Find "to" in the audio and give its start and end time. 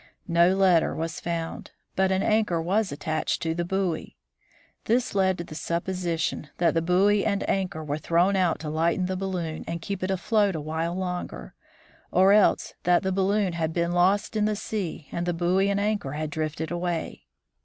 3.43-3.53, 5.37-5.43, 8.61-8.69